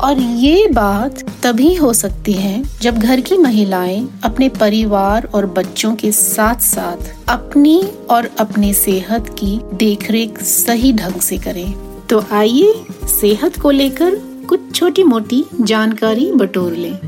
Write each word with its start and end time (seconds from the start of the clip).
और 0.00 0.18
ये 0.18 0.66
बात 0.68 1.22
तभी 1.42 1.74
हो 1.74 1.92
सकती 1.92 2.32
है 2.32 2.62
जब 2.82 2.98
घर 2.98 3.20
की 3.20 3.36
महिलाएँ 3.36 4.20
अपने 4.24 4.48
परिवार 4.48 5.24
और 5.34 5.46
बच्चों 5.46 5.94
के 5.94 6.12
साथ 6.12 6.60
साथ 6.60 7.28
अपनी 7.28 7.80
और 8.10 8.30
अपने 8.40 8.72
सेहत 8.72 9.28
की 9.28 9.60
देखरेख 9.74 10.42
सही 10.42 10.92
ढंग 10.92 11.20
से 11.20 11.38
करें। 11.38 11.72
तो 12.06 12.24
आइए 12.32 12.72
सेहत 13.06 13.60
को 13.60 13.70
लेकर 13.70 14.16
कुछ 14.48 14.74
छोटी 14.74 15.04
मोटी 15.04 15.44
जानकारी 15.60 16.30
बटोर 16.32 16.72
लें। 16.72 16.98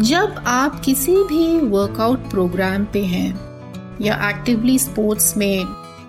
जब 0.00 0.44
आप 0.46 0.80
किसी 0.84 1.16
भी 1.24 1.60
वर्कआउट 1.60 2.30
प्रोग्राम 2.30 2.84
पे 2.84 3.02
हैं 3.04 3.28
या 4.00 4.30
एक्टिवली 4.30 4.78
स्पोर्ट्स 4.78 5.36
में 5.36 5.64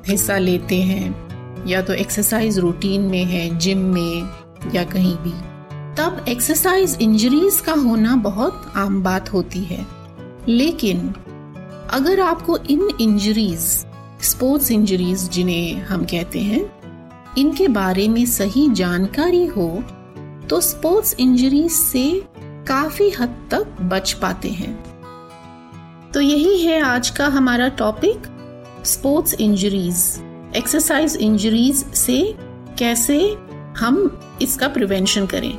हिस्सा 0.07 0.37
लेते 0.37 0.75
हैं 0.75 1.32
या 1.67 1.81
तो 1.81 1.93
एक्सरसाइज 1.93 2.59
रूटीन 2.59 3.01
में 3.01 3.23
है 3.25 3.57
जिम 3.57 3.77
में, 3.93 4.29
या 4.73 4.83
कहीं 4.83 5.15
भी। 5.17 5.33
तब 5.95 6.25
एक्सरसाइज 6.29 6.97
इंजरीज 7.01 7.59
का 7.59 7.73
होना 7.73 8.15
बहुत 8.15 8.73
आम 8.75 9.01
बात 9.03 9.33
होती 9.33 9.63
है। 9.63 9.85
लेकिन 10.47 11.13
अगर 11.91 12.19
आपको 12.19 12.57
इन 12.57 12.87
इंजरीज 13.01 13.59
स्पोर्ट्स 14.21 14.71
इंजरीज 14.71 15.29
जिन्हें 15.29 15.81
हम 15.81 16.05
कहते 16.05 16.39
हैं, 16.39 16.63
इनके 17.37 17.67
बारे 17.67 18.07
में 18.07 18.25
सही 18.25 18.69
जानकारी 18.69 19.45
हो 19.45 19.67
तो 20.49 20.59
स्पोर्ट्स 20.61 21.15
इंजरीज 21.19 21.71
से 21.71 22.05
काफ़ी 22.67 23.09
हद 23.09 23.35
तक 23.51 23.81
बच 23.81 24.11
पाते 24.13 24.49
हैं। 24.49 24.73
तो 26.11 26.21
यही 26.21 26.61
है 26.61 26.81
आज 26.81 27.09
का 27.09 27.27
हमारा 27.27 27.67
topic 27.67 28.27
sports 28.85 29.33
injuries 29.33 29.95
exercise 30.55 31.15
injuries 31.15 31.75
से 31.75 32.35
कैसे 32.79 33.37
हम 33.77 34.19
इसका 34.41 34.67
प्रिवेंशन 34.67 35.25
करें? 35.25 35.57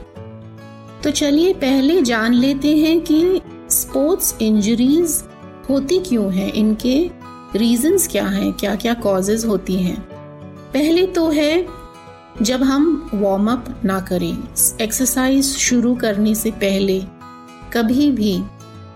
तो 1.04 1.10
चलिए 1.10 1.52
पहले 1.52 2.02
जान 2.02 2.34
लेते 2.34 2.76
हैं 2.76 3.00
कि 3.00 3.40
स्पोर्ट्स 3.70 4.36
इंजरीज 4.42 5.24
होती 5.70 5.98
क्यों 5.98 6.32
हैं? 6.32 6.52
इनके 6.52 7.10
रीजंस 7.56 8.08
क्या 8.08 8.26
हैं? 8.26 8.52
क्या 8.52 8.74
क्या 8.74 8.94
कॉजेज 8.94 9.44
होती 9.44 9.74
हैं? 9.74 10.00
पहले 10.72 11.06
तो 11.06 11.30
है, 11.30 11.66
जब 12.42 12.62
हम 12.62 13.10
वार्म 13.14 13.52
अप 13.52 13.80
ना 13.84 14.00
करें 14.00 14.38
एक्सरसाइज 14.80 15.44
शुरू 15.44 15.94
करने 15.94 16.34
से 16.34 16.50
पहले 16.50 17.02
कभी 17.72 18.10
भी 18.10 18.42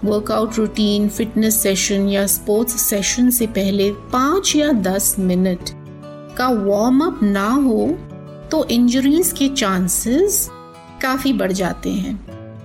वर्कआउट 0.05 0.59
रूटीन 0.59 1.09
फिटनेस 1.09 1.63
सेशन 1.63 2.09
या 2.09 2.27
स्पोर्ट्स 2.27 2.81
सेशन 2.81 3.31
से 3.31 3.47
पहले 3.47 3.93
पाँच 3.93 4.57
या 4.57 4.73
दस 4.73 5.17
मिनट 5.19 5.78
का 6.39 6.49
वार्म 6.49 7.01
अप 7.07 7.21
ना 7.23 7.49
हो 7.49 7.87
तो 8.51 8.65
इंजरीज 8.65 9.33
के 9.33 9.49
चांसेस 9.49 10.49
काफ़ी 11.03 11.33
बढ़ 11.33 11.53
जाते 11.53 11.91
हैं। 11.91 12.15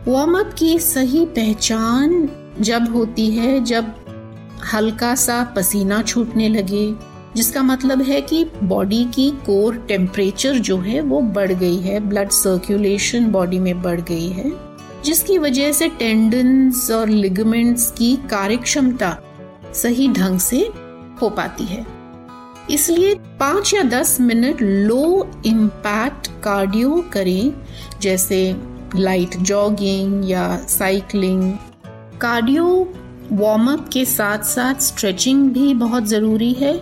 वार्म 0.07 0.39
अप 0.39 0.53
की 0.57 0.77
सही 0.79 1.25
पहचान 1.25 2.29
जब 2.59 2.91
होती 2.95 3.29
है, 3.31 3.63
जब 3.63 3.93
हल्का 4.73 5.13
सा 5.15 5.43
पसीना 5.55 6.01
छूटने 6.01 6.49
लगे, 6.49 6.93
जिसका 7.35 7.63
मतलब 7.63 8.01
है 8.01 8.21
कि 8.21 8.45
बॉडी 8.63 9.03
की 9.05 9.29
कोर 9.45 9.75
टेम्परेचर 9.87 10.57
जो 10.59 10.77
है, 10.77 11.01
वो 11.01 11.21
बढ़ 11.21 11.51
गई 11.51 11.77
है 11.77 11.99
ब्लड 11.99 12.29
सर्कुलेशन 12.29 13.31
बॉडी 13.31 13.59
में 13.59 13.81
बढ़ 13.81 14.01
गई 14.01 14.27
है, 14.29 14.51
जिसकी 15.05 15.37
वजह 15.37 15.71
से 15.71 15.87
टेंडन्स 15.89 16.89
और 16.91 17.09
लिगमेंट्स 17.09 17.89
की 17.91 18.15
कार्यक्षमता 18.29 19.17
सही 19.73 20.07
ढंग 20.09 20.39
से 20.39 20.59
हो 21.21 21.29
पाती 21.29 21.63
है। 21.63 22.02
इसलिए 22.71 23.13
पाँच 23.39 23.73
या 23.73 23.81
दस 23.83 24.17
मिनट 24.21 24.61
लो 24.61 25.27
इम्पैक्ट 25.45 26.27
कार्डियो 26.43 27.03
करें, 27.13 27.53
जैसे 28.01 28.55
लाइट 28.95 29.35
जॉगिंग 29.37 30.29
या 30.29 30.45
साइकिलिंग। 30.69 31.53
कार्डियो 32.21 32.65
वार्म 33.31 33.71
अप 33.71 33.87
के 33.93 34.05
साथ 34.05 34.43
साथ 34.45 34.81
स्ट्रेचिंग 34.81 35.49
भी 35.51 35.73
बहुत 35.73 36.07
ज़रूरी 36.07 36.51
है, 36.53 36.73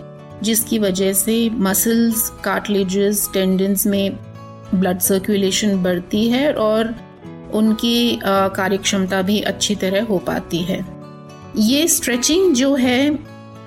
जिसकी 0.42 0.78
वजह 0.78 1.12
से 1.12 1.48
मसल्स, 1.50 2.28
कार्टलेजेस 2.44 3.28
टेंडेंस 3.34 3.86
में 3.86 4.18
ब्लड 4.74 4.98
सर्कुलेशन 4.98 5.82
बढ़ती 5.82 6.28
है 6.28 6.52
और 6.54 6.94
उनकी 7.54 8.20
कार्यक्षमता 8.24 9.20
भी 9.22 9.40
अच्छी 9.40 9.74
तरह 9.74 10.04
हो 10.04 10.18
पाती 10.18 10.62
है। 10.62 10.84
ये 11.58 11.86
स्ट्रेचिंग 11.88 12.54
जो 12.54 12.74
है, 12.74 13.18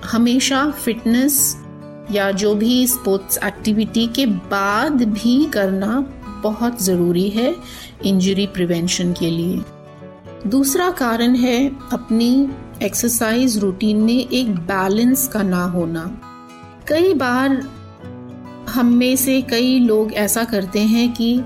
हमेशा 0.04 0.68
फिटनेस 0.84 1.56
या 2.10 2.30
जो 2.30 2.54
भी 2.54 2.86
स्पोर्ट्स 2.86 3.38
एक्टिविटी 3.44 4.06
के 4.06 4.26
बाद 4.26 5.02
भी 5.02 5.44
करना 5.44 6.00
बहुत 6.42 6.82
ज़रूरी 6.82 7.28
है 7.28 7.54
इंजरी 8.04 8.46
प्रिवेंशन 8.46 9.12
के 9.12 9.30
लिए। 9.30 9.62
दूसरा 10.46 10.90
कारण 10.90 11.34
है 11.34 11.68
अपनी 11.92 12.48
एक्सरसाइज 12.82 13.58
रूटीन 13.58 13.96
में 13.96 14.28
एक 14.28 14.54
बैलेंस 14.54 15.28
का 15.28 15.42
ना 15.42 15.64
होना। 15.64 16.20
कई 16.88 17.14
बार 17.14 17.68
हम 18.68 18.86
में 18.86 19.16
से 19.16 19.42
कई 19.42 19.78
लोग 19.78 20.12
ऐसा 20.12 20.44
करते 20.44 20.78
हैं 20.78 21.12
कि 21.12 21.40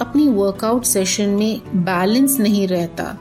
अपनी 0.00 0.28
वर्कआउट 0.28 0.84
सेशन 0.84 1.28
में 1.28 1.60
बैलेंस 1.74 2.40
नहीं 2.40 2.68
रहता। 2.68 3.18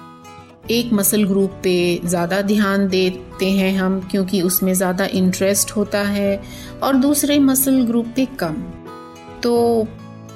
एक 0.72 0.92
मसल 0.94 1.24
ग्रुप 1.24 1.52
पे 1.64 2.02
ज़्यादा 2.06 2.42
ध्यान 2.42 2.88
देते 2.88 3.50
हैं 3.52 3.76
हम 3.78 4.00
क्योंकि 4.12 4.42
उसमें 4.42 4.74
ज़्यादा 4.74 5.06
इंटरेस्ट 5.06 5.72
होता 5.72 6.02
है 6.02 6.42
और 6.84 6.96
दूसरे 6.96 7.38
मसल 7.40 7.82
ग्रुप 7.82 8.06
पे 8.16 8.26
कम। 8.40 8.54
तो 9.44 9.88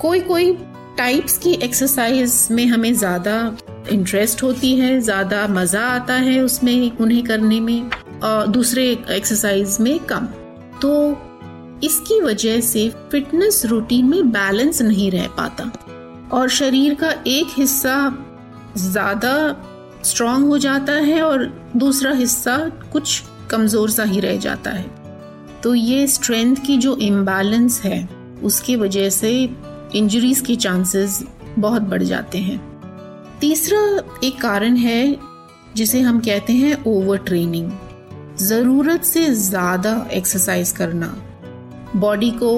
कोई 0.01 0.19
कोई 0.19 0.51
टाइप्स 0.97 1.37
की 1.37 1.53
एक्सरसाइज 1.53 2.47
में 2.51 2.65
हमें 2.65 2.93
ज़्यादा 2.93 3.57
इंटरेस्ट 3.91 4.43
होती 4.43 4.75
है, 4.75 4.99
ज़्यादा 5.01 5.47
मज़ा 5.47 5.81
आता 5.81 6.13
है 6.13 6.39
उसमें, 6.39 6.97
उन्हें 6.97 7.23
करने 7.23 7.59
में 7.59 7.89
और 8.23 8.47
दूसरे 8.47 8.85
एक्सरसाइज 9.09 9.77
में 9.81 9.97
कम। 10.05 10.27
तो 10.81 10.91
इसकी 11.83 12.19
वजह 12.21 12.59
से 12.61 12.87
फिटनेस 13.11 13.65
रूटीन 13.65 14.05
में 14.05 14.31
बैलेंस 14.31 14.81
नहीं 14.81 15.09
रह 15.11 15.27
पाता 15.37 15.71
और 16.31 16.49
शरीर 16.49 16.93
का 16.93 17.13
एक 17.27 17.55
हिस्सा 17.57 17.97
ज़्यादा 18.77 19.33
स्ट्रांग 20.07 20.47
हो 20.47 20.57
जाता 20.57 20.93
है 20.93 21.21
और 21.21 21.45
दूसरा 21.75 22.11
हिस्सा 22.13 22.57
कुछ 22.91 23.21
कमज़ोर 23.49 23.89
सा 23.89 24.03
ही 24.03 24.19
रह 24.19 24.37
जाता 24.37 24.71
है। 24.71 24.85
तो 25.63 25.73
ये 25.75 26.05
स्ट्रेंथ 26.07 26.55
की 26.65 26.77
जो 26.77 26.95
इम्बैलेंस 26.97 27.81
है, 27.83 28.07
उसकी 28.43 28.75
वजह 28.75 29.09
से 29.09 29.31
इंजरीज 29.95 30.41
के 30.41 30.55
चांसेस 30.55 31.23
बहुत 31.59 31.81
बढ़ 31.83 32.03
जाते 32.03 32.37
हैं। 32.37 32.59
तीसरा 33.41 33.79
एक 34.23 34.39
कारण 34.41 34.75
है, 34.75 35.17
जिसे 35.75 35.99
हम 36.01 36.19
कहते 36.19 36.53
हैं 36.53 36.83
ओवर 36.87 37.17
ट्रेनिंग 37.17 37.71
ज़रूरत 38.39 39.03
से 39.03 39.25
ज़्यादा 39.33 39.95
एक्सरसाइज 40.13 40.71
करना 40.71 41.15
बॉडी 41.95 42.29
को 42.33 42.51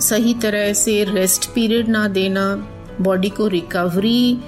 सही 0.00 0.34
तरह 0.34 0.72
से 0.72 1.02
रेस्ट 1.04 1.48
पीरियड 1.54 1.88
ना 1.88 2.06
देना 2.08 2.44
बॉडी 3.00 3.28
को 3.28 3.46
रिकवरी 3.48 4.38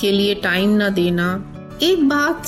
के 0.00 0.10
लिए 0.12 0.34
टाइम 0.34 0.70
ना 0.70 0.88
देना 0.90 1.26
एक 1.82 2.08
बात 2.08 2.46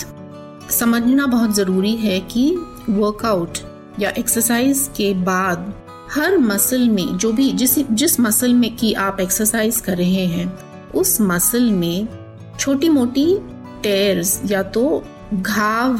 समझना 0.71 1.27
बहुत 1.27 1.55
ज़रूरी 1.55 1.95
है 1.97 2.19
कि 2.21 2.51
वर्कआउट 2.89 3.59
या 4.01 4.11
एक्सरसाइज 4.11 4.91
के 4.97 5.13
बाद 5.15 5.73
हर 6.11 6.37
मसल 6.39 6.89
में, 6.89 7.17
जो 7.19 7.33
भी 7.33 7.51
जिस 7.53 7.79
जिस 7.79 8.19
मसल 8.21 8.55
में 8.55 8.77
की 8.77 8.93
आप 8.93 9.21
एक्सरसाइज 9.21 9.81
कर 9.81 9.97
रहे 9.97 10.27
हैं, 10.27 10.47
उस 10.93 11.21
मसल 11.21 11.71
में 11.71 12.09
छोटी 12.61 12.89
मोटी 12.89 13.27
टेयर्स 13.83 14.41
या 14.47 14.63
तो 14.63 15.03
घाव 15.35 15.99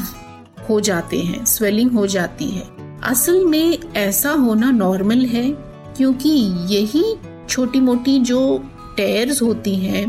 हो 0.69 0.79
जाते 0.81 1.19
हैं 1.19 1.43
स्वेलिंग 1.45 1.91
हो 1.91 2.05
जाती 2.07 2.49
है। 2.49 2.63
असल 3.03 3.43
में 3.45 3.77
ऐसा 3.95 4.31
होना 4.31 4.71
नॉर्मल 4.71 5.25
है, 5.25 5.49
क्योंकि 5.97 6.29
यही 6.75 7.03
छोटी 7.49 7.79
मोटी 7.79 8.19
जो 8.19 8.63
टेयर्स 8.97 9.41
होती 9.41 9.75
हैं, 9.75 10.05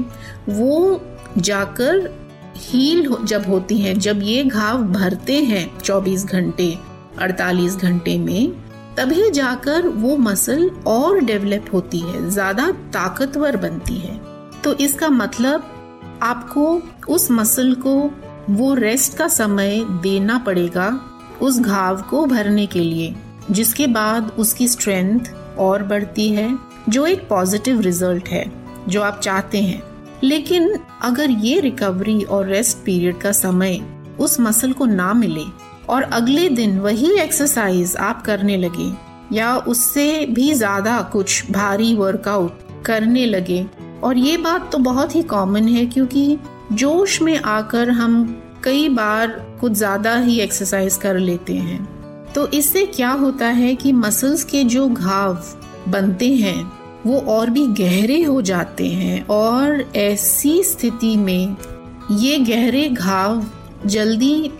वो 0.48 1.00
जाकर 1.38 2.25
हील 2.56 3.16
जब 3.24 3.46
होती 3.48 3.78
हैं, 3.78 3.98
जब 3.98 4.20
ये 4.22 4.44
घाव 4.44 4.82
भरते 4.82 5.34
हैं 5.44 5.78
24 5.78 6.24
घंटे 6.24 6.78
48 7.20 7.76
घंटे 7.76 8.18
में, 8.18 8.52
तभी 8.96 9.30
जाकर 9.30 9.86
वो 9.86 10.16
मसल 10.16 10.70
और 10.86 11.20
डेवलप 11.20 11.64
होती 11.72 11.98
है, 11.98 12.30
ज़्यादा 12.30 12.70
ताकतवर 12.70 13.56
बनती 13.56 13.94
है। 13.94 14.20
तो 14.64 14.72
इसका 14.74 15.08
मतलब 15.08 15.72
आपको 16.22 16.82
उस 17.08 17.30
मसल 17.30 17.74
को 17.74 18.10
वो 18.50 18.74
रेस्ट 18.74 19.18
का 19.18 19.28
समय 19.28 19.84
देना 20.02 20.38
पड़ेगा 20.38 21.00
उस 21.42 21.60
घाव 21.60 22.02
को 22.02 22.26
भरने 22.26 22.66
के 22.66 22.80
लिए, 22.80 23.14
जिसके 23.50 23.86
बाद 23.86 24.30
उसकी 24.38 24.68
स्ट्रेंथ 24.68 25.20
और 25.58 25.82
बढ़ती 25.82 26.28
है, 26.28 26.58
जो 26.88 27.06
एक 27.06 27.28
पॉजिटिव 27.28 27.80
रिज़ल्ट 27.80 28.28
है, 28.28 28.44
जो 28.88 29.02
आप 29.02 29.20
चाहते 29.20 29.62
हैं। 29.62 29.95
लेकिन 30.24 30.68
अगर 31.02 31.30
ये 31.30 31.60
रिकवरी 31.60 32.22
और 32.22 32.46
रेस्ट 32.46 32.78
पीरियड 32.84 33.18
का 33.20 33.32
समय 33.32 33.80
उस 34.20 34.38
मसल 34.40 34.72
को 34.72 34.84
ना 34.84 35.12
मिले 35.14 35.44
और 35.88 36.02
अगले 36.02 36.48
दिन 36.48 36.78
वही 36.78 37.10
एक्सरसाइज 37.20 37.96
आप 37.96 38.22
करने 38.22 38.56
लगे, 38.56 38.92
या 39.32 39.56
उससे 39.58 40.24
भी 40.26 40.52
ज़्यादा 40.54 41.00
कुछ 41.12 41.50
भारी 41.50 41.94
वर्कआउट 41.94 42.84
करने 42.86 43.26
लगे, 43.26 43.64
और 44.02 44.18
ये 44.18 44.36
बात 44.36 44.70
तो 44.72 44.78
बहुत 44.78 45.14
ही 45.16 45.22
कॉमन 45.24 45.68
है 45.68 45.84
क्योंकि 45.86 46.38
जोश 46.72 47.20
में 47.22 47.36
आकर 47.38 47.90
हम 47.90 48.24
कई 48.64 48.88
बार 48.88 49.28
कुछ 49.60 49.72
ज़्यादा 49.72 50.16
ही 50.16 50.38
एक्सरसाइज 50.40 50.96
कर 50.96 51.18
लेते 51.18 51.54
हैं। 51.54 51.84
तो 52.34 52.46
इससे 52.48 52.84
क्या 52.86 53.10
होता 53.12 53.46
है 53.48 53.74
कि 53.74 53.92
मसल्स 53.92 54.44
के 54.44 54.64
जो 54.64 54.88
घाव 54.88 55.38
बनते 55.88 56.28
हैं 56.34 56.60
वो 57.06 57.18
और 57.18 57.50
भी 57.50 57.66
गहरे 57.66 58.22
हो 58.22 58.42
जाते 58.42 58.86
हैं 58.86 59.26
और 59.26 59.92
ऐसी 59.96 60.62
स्थिति 60.62 61.16
में 61.16 61.56
ये 62.10 62.38
गहरे 62.38 62.88
घाव 62.88 63.44
जल्दी 63.86 64.50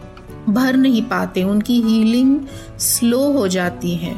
भर 0.48 0.76
नहीं 0.76 1.02
पाते, 1.02 1.42
उनकी 1.42 1.80
हीलिंग 1.80 2.40
स्लो 2.78 3.32
हो 3.32 3.48
जाती 3.48 3.94
है। 3.94 4.14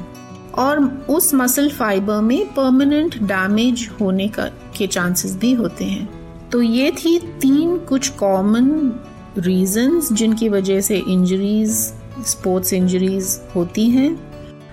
और 0.55 1.07
उस 1.11 1.35
मसल 1.35 1.69
फाइबर 1.69 2.21
में 2.21 2.55
परमानेंट 2.55 3.19
डैमेज 3.23 3.89
होने 4.01 4.29
का, 4.29 4.45
के 4.47 4.87
चांसेस 4.87 5.37
भी 5.37 5.53
होते 5.53 5.85
हैं। 5.85 6.09
तो 6.51 6.63
ये 6.63 6.91
थी 6.91 7.19
तीन 7.19 7.79
कुछ 7.79 8.09
कॉमन 8.09 8.93
रीजंस 9.39 10.13
जिनकी 10.13 10.49
वजह 10.49 10.81
से 10.81 10.99
इंजरीज 11.09 11.71
स्पोर्ट्स 12.27 12.73
इंजरीज 12.73 13.41
होती 13.57 13.91
हैं। 13.91 14.11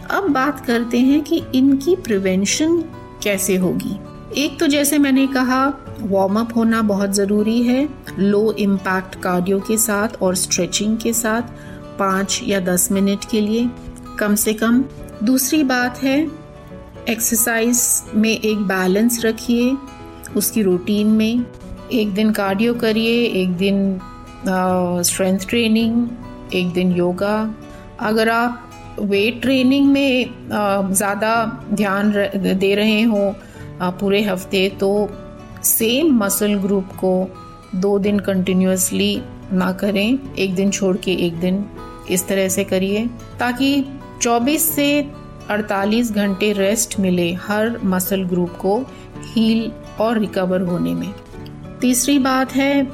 अब 0.08 0.24
बात 0.24 0.66
करते 0.66 1.00
हैं 1.00 1.22
कि 1.22 1.42
इनकी 1.56 1.96
प्रिवेंशन 1.96 2.84
कैसे 3.26 3.56
होगी? 3.58 4.00
एक 4.38 4.60
तो 4.60 4.68
जैसे 4.68 4.98
मैंने 4.98 5.26
कहा 5.28 5.66
वार्म 6.02 6.40
अप 6.40 6.56
होना 6.56 6.82
बहुत 6.84 7.14
ज़रूरी 7.14 7.62
है 7.64 7.88
लो 8.20 8.52
इम्पैक्ट 8.54 9.16
कार्डियो 9.22 9.60
के 9.60 9.78
साथ 9.78 10.22
और 10.22 10.36
स्ट्रेचिंग 10.36 10.98
के 10.98 11.14
साथ 11.14 11.42
पाँच 12.00 12.42
या 12.44 12.60
दस 12.60 12.92
मिनट 12.92 13.26
के 13.32 13.42
लिए, 13.42 13.70
कम 14.20 14.36
से 14.36 14.54
कम। 14.54 14.84
दूसरी 15.24 15.64
बात 15.64 16.04
है 16.04 16.20
एक्सरसाइज 17.10 18.04
में 18.16 18.30
एक 18.32 18.58
बैलेंस 18.68 19.22
रखिए, 19.26 19.72
उसकी 20.36 20.62
रूटीन 20.62 21.08
में। 21.08 21.46
एक 21.92 22.14
दिन 22.14 22.32
कार्डियो 22.32 22.74
करिए, 22.74 23.24
एक 23.42 23.56
दिन 23.58 24.00
स्ट्रेंथ 25.04 25.48
ट्रेनिंग 25.50 26.08
एक 26.54 26.72
दिन 26.74 26.92
योगा 26.92 27.56
अगर 28.00 28.30
आप 28.30 28.65
वेट 29.00 29.42
ट्रेनिंग 29.42 29.88
में 29.92 30.26
ज़्यादा 30.94 31.36
ध्यान 31.74 32.12
दे 32.36 32.74
रहे 32.76 33.02
हो 33.04 33.34
पूरे 33.82 34.22
हफ़्ते 34.24 34.68
तो 34.80 34.92
सेम 35.64 36.16
मसल 36.18 36.54
ग्रुप 36.56 36.90
को 37.04 37.14
दो 37.76 37.98
दिन 38.00 38.20
कंटिन्यूसली 38.20 39.22
ना 39.54 39.72
करें, 39.72 40.20
एक 40.36 40.56
दिन 40.56 40.72
छोड़ 40.72 40.96
के 40.98 41.14
एक 41.26 41.40
दिन 41.40 41.66
इस 42.12 42.28
तरह 42.28 42.48
से 42.50 42.64
करिए, 42.64 43.06
ताकि 43.40 43.86
24 44.22 44.60
से 44.66 44.88
48 45.52 46.12
घंटे 46.12 46.52
रेस्ट 46.54 47.00
मिले 47.00 47.32
हर 47.42 47.80
मसल 47.84 48.24
ग्रुप 48.24 48.58
को 48.60 48.78
हील 49.26 49.72
और 50.00 50.20
रिकवर 50.20 50.62
होने 50.62 50.94
में। 50.94 51.14
तीसरी 51.82 52.18
बात 52.20 52.56
है 52.56 52.86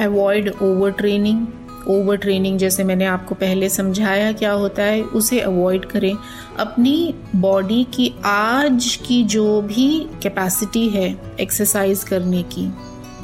avoid 0.00 0.52
over 0.62 0.90
training 0.92 1.46
over 1.88 2.16
training 2.16 2.58
जैसे 2.58 2.84
मैंने 2.84 3.04
आपको 3.04 3.34
पहले 3.34 3.68
समझाया 3.68 4.32
क्या 4.32 4.52
होता 4.52 4.82
है, 4.82 5.02
उसे 5.02 5.40
अवॉइड 5.40 5.84
करें। 5.84 6.14
अपनी 6.58 7.14
बॉडी 7.36 7.82
की 7.94 8.12
आज 8.24 8.98
की 9.06 9.22
जो 9.24 9.60
भी 9.62 9.88
कैपेसिटी 10.22 10.88
है 10.88 11.08
एक्सरसाइज 11.40 12.02
करने 12.04 12.42
की, 12.52 12.68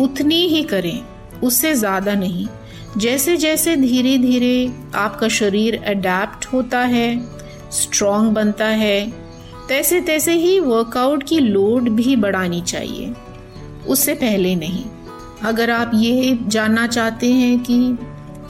उतनी 0.01 0.41
ही 0.49 0.63
करें, 0.65 1.01
उससे 1.43 1.75
ज़्यादा 1.75 2.15
नहीं। 2.15 2.47
जैसे 2.97 3.37
जैसे 3.37 3.77
धीरे 3.77 4.17
धीरे 4.19 4.73
आपका 4.95 5.29
शरीर 5.29 5.83
अडेप्ट 5.87 6.47
होता 6.47 6.81
है 6.81 7.09
स्ट्रॉन्ग 7.73 8.33
बनता 8.33 8.67
है 8.67 9.13
तैसे 9.69 10.01
तैसे 10.01 10.33
ही 10.33 10.59
वर्कआउट 10.61 11.23
की 11.23 11.39
लोड 11.39 11.89
भी 11.89 12.17
बढ़ानी 12.17 12.61
चाहिए। 12.63 13.13
उससे 13.89 14.15
पहले 14.15 14.55
नहीं। 14.57 14.85
अगर 15.45 15.71
आप 15.71 15.91
ये 15.95 16.39
जानना 16.43 16.87
चाहते 16.87 17.33
हैं 17.33 17.59
कि 17.61 17.77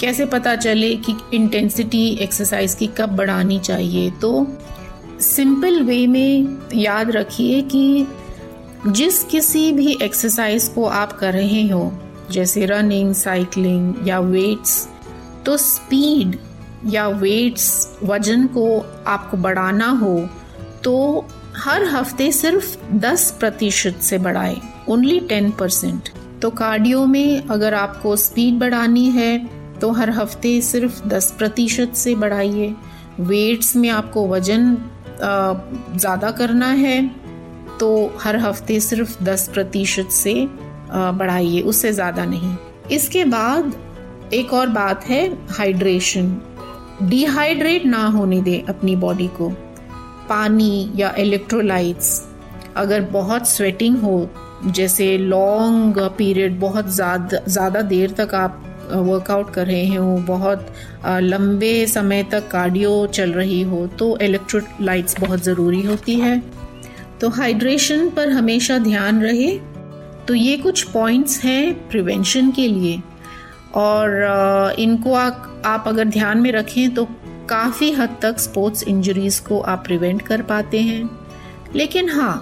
कैसे 0.00 0.25
पता 0.26 0.54
चले 0.56 0.94
कि 0.96 1.14
इंटेंसिटी 1.34 2.06
एक्सरसाइज 2.20 2.75
की 2.75 2.87
कब 2.87 3.16
बढ़ानी 3.16 3.58
चाहिए? 3.58 4.10
तो 4.10 4.46
सिंपल 5.20 5.82
वे 5.82 6.06
में 6.06 6.58
याद 6.75 7.10
रखिए 7.10 7.60
कि 7.62 8.06
जिस 8.87 9.22
किसी 9.25 9.72
भी 9.72 9.96
एक्सरसाइज 10.02 10.69
को 10.69 10.84
आप 10.84 11.12
कर 11.12 11.32
रहे 11.32 11.69
हो, 11.69 11.93
जैसे 12.31 12.66
रनिंग 12.66 13.14
साइकिलिंग 13.14 14.08
या 14.08 14.19
वेट्स 14.20 14.88
तो 15.46 15.56
स्पीड 15.56 16.37
या 16.87 17.08
वेट्स 17.08 17.98
वज़न 18.02 18.46
को 18.46 18.66
आपको 19.06 19.37
बढ़ाना 19.37 19.88
हो 19.88 20.28
तो 20.84 21.26
हर 21.56 21.84
हफ़्ते 21.84 22.32
सिर्फ़ 22.32 22.76
10 22.94 23.31
प्रतिशत 23.31 23.98
से 24.00 24.19
बढ़ाए 24.19 24.56
ओनली 24.88 25.20
10 25.32 25.50
परसेंट 25.58 26.08
तो 26.43 26.50
कार्डियो 26.50 27.04
में 27.06 27.43
अगर 27.50 27.75
आपको 27.75 28.16
स्पीड 28.16 28.58
बढ़ानी 28.58 29.10
है 29.10 29.56
तो 29.81 29.90
हर 29.93 30.11
हफ़्ते 30.11 30.61
सिर्फ़ 30.62 31.02
10 31.08 31.31
प्रतिशत 31.38 31.93
से 31.94 32.14
बढ़ाइए। 32.17 32.75
वेट्स 33.20 33.75
में 33.76 33.88
आपको 33.90 34.26
वज़न 34.28 34.76
ज़्यादा 35.19 36.31
करना 36.32 36.69
है 36.75 37.00
तो 37.81 37.88
हर 38.20 38.37
हफ़्ते 38.37 38.78
सिर्फ़ 38.81 39.23
10 39.25 39.49
प्रतिशत 39.49 40.08
से 40.12 40.34
बढ़ाइए, 40.90 41.61
उससे 41.62 41.93
ज़्यादा 41.93 42.25
नहीं। 42.25 42.56
इसके 42.90 43.25
बाद 43.26 43.75
एक 44.34 44.52
और 44.52 44.69
बात 44.70 45.05
है 45.05 45.26
हाइड्रेशन 45.50 46.37
डिहाइड्रेट 47.02 47.84
ना 47.87 48.05
होने 48.08 48.40
दे 48.43 48.64
अपनी 48.69 48.96
बॉडी 48.96 49.26
को। 49.37 49.49
पानी 50.29 50.90
या 50.96 51.14
इलेक्ट्रोलाइट्स 51.19 52.26
अगर 52.76 53.00
बहुत 53.11 53.49
स्वेटिंग 53.49 53.96
हो, 53.99 54.29
जैसे 54.67 55.17
लॉन्ग 55.19 55.99
पीरियड 56.19 56.58
बहुत 56.61 56.88
ज़्यादा 56.90 57.40
ज़्यादा 57.49 57.81
देर 57.84 58.10
तक 58.19 58.34
आप 58.34 58.62
वर्कआउट 58.86 59.52
कर 59.55 59.66
रहे 59.66 59.94
हो 59.94 60.16
बहुत 60.19 60.66
लंबे 61.06 61.86
समय 61.86 62.22
तक 62.22 62.48
कार्डियो 62.48 63.06
चल 63.06 63.32
रही 63.32 63.60
हो 63.62 63.86
तो 63.98 64.16
इलेक्ट्रोलाइट्स 64.19 65.20
बहुत 65.20 65.44
ज़रूरी 65.44 65.82
होती 65.82 66.14
है। 66.14 66.43
तो 67.20 67.28
हाइड्रेशन 67.28 68.08
पर 68.08 68.28
हमेशा 68.28 68.78
ध्यान 68.78 69.22
रहे। 69.22 69.58
तो 70.28 70.34
ये 70.34 70.56
कुछ 70.56 70.82
पॉइंट्स 70.82 71.43
हैं 71.44 71.88
प्रिवेंशन 71.88 72.50
के 72.50 72.69
लिए। 72.69 73.00
और 73.74 74.74
इनको 74.78 75.12
आ, 75.12 75.26
आप 75.64 75.84
अगर 75.86 76.05
ध्यान 76.05 76.38
में 76.38 76.50
रखें 76.52 76.94
तो 76.94 77.05
काफ़ी 77.48 77.90
हद 77.93 78.16
तक 78.22 78.38
स्पोर्ट्स 78.38 78.82
इंजरीज 78.82 79.38
को 79.38 79.60
आप 79.60 79.84
प्रिवेंट 79.86 80.22
कर 80.22 80.43
पाते 80.43 80.81
हैं। 80.81 81.08
लेकिन 81.76 82.08
हाँ 82.08 82.34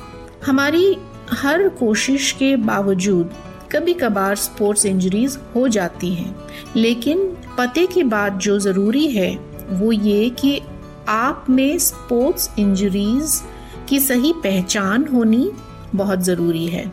हमारी 0.46 0.96
हर 1.32 1.68
कोशिश 1.68 2.30
के 2.32 2.54
बावजूद 2.56 3.30
कभी 3.75 3.95
कभार 3.95 4.37
स्पोर्ट्स 4.37 4.87
इंजरीज 4.87 5.38
हो 5.54 5.66
जाती 5.69 6.14
हैं। 6.14 6.35
लेकिन 6.76 7.26
पते 7.59 7.87
की 7.87 8.02
बात 8.04 8.37
जो 8.38 8.59
ज़रूरी 8.59 9.07
है, 9.09 9.35
वो 9.71 9.93
ये 9.93 10.28
कि 10.31 10.61
आप 11.09 11.47
में 11.50 11.78
स्पोर्ट्स 11.78 12.50
इंजरीज 12.59 13.40
की 13.88 14.00
सही 14.00 14.33
पहचान 14.45 15.04
होनी 15.04 15.50
बहुत 15.95 16.21
ज़रूरी 16.21 16.66
है। 16.66 16.90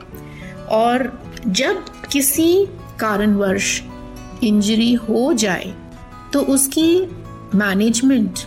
और 0.71 1.11
जब 1.47 1.83
किसी 2.11 2.65
कारणवश 2.99 3.81
इंजरी 4.43 4.93
हो 4.93 5.31
जाए 5.33 5.73
तो 6.33 6.39
उसकी 6.47 7.01
मैनेजमेंट 7.55 8.39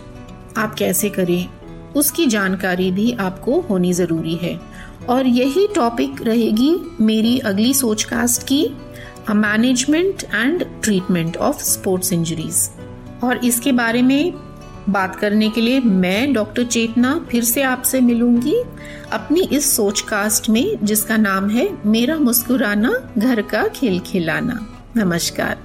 आप 0.57 0.73
कैसे 0.73 1.09
करें, 1.09 1.47
उसकी 1.95 2.25
जानकारी 2.25 2.91
भी 2.91 3.11
आपको 3.19 3.59
होनी 3.61 3.91
ज़रूरी 3.93 4.35
है। 4.35 4.59
और 5.09 5.27
यही 5.27 5.67
टॉपिक 5.75 6.21
रहेगी 6.21 6.75
मेरी 7.01 7.39
अगली 7.39 7.73
सोच 7.73 8.03
कास्ट 8.03 8.43
की 8.43 8.75
management 9.31 10.23
and 10.23 10.65
treatment 10.83 11.37
of 11.37 11.63
sports 11.63 12.13
injuries 12.13 12.69
और 13.23 13.45
इसके 13.45 13.71
बारे 13.71 14.01
में 14.01 14.33
बात 14.89 15.15
करने 15.15 15.49
के 15.49 15.61
लिए 15.61 15.79
मैं 15.79 16.33
डॉक्टर 16.33 16.63
चेतना 16.63 17.27
फिर 17.31 17.43
से 17.43 17.61
आपसे 17.61 18.01
मिलूँगी 18.01 18.55
अपनी 19.11 19.41
इस 19.41 19.75
सोच 19.75 20.01
कास्ट 20.01 20.49
में, 20.49 20.77
जिसका 20.83 21.17
नाम 21.17 21.49
है 21.49 21.69
मेरा 21.85 22.15
मुस्कुराना, 22.15 22.93
घर 23.17 23.41
का 23.41 23.67
खेल 23.67 23.99
खिलाना। 23.99 24.67
नमस्कार। 24.97 25.64